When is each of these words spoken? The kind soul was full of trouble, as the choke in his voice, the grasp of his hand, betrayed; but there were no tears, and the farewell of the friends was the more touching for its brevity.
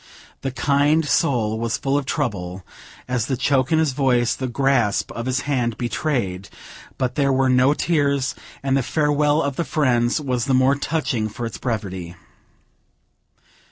The 0.41 0.49
kind 0.49 1.05
soul 1.05 1.59
was 1.59 1.77
full 1.77 1.95
of 1.95 2.07
trouble, 2.07 2.65
as 3.07 3.27
the 3.27 3.37
choke 3.37 3.71
in 3.71 3.77
his 3.77 3.91
voice, 3.91 4.33
the 4.33 4.47
grasp 4.47 5.11
of 5.11 5.27
his 5.27 5.41
hand, 5.41 5.77
betrayed; 5.77 6.49
but 6.97 7.13
there 7.13 7.31
were 7.31 7.49
no 7.49 7.75
tears, 7.75 8.33
and 8.63 8.75
the 8.75 8.81
farewell 8.81 9.43
of 9.43 9.57
the 9.57 9.63
friends 9.63 10.19
was 10.19 10.45
the 10.45 10.55
more 10.55 10.73
touching 10.73 11.29
for 11.29 11.45
its 11.45 11.59
brevity. 11.59 12.15